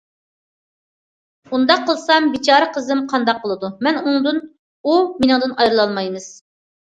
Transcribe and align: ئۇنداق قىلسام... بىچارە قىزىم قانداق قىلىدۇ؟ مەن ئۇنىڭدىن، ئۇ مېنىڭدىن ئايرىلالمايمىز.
ئۇنداق 1.57 1.83
قىلسام... 1.89 2.29
بىچارە 2.37 2.69
قىزىم 2.79 3.03
قانداق 3.13 3.41
قىلىدۇ؟ 3.43 3.71
مەن 3.87 3.99
ئۇنىڭدىن، 4.01 4.41
ئۇ 4.89 4.95
مېنىڭدىن 5.21 5.53
ئايرىلالمايمىز. 5.59 6.27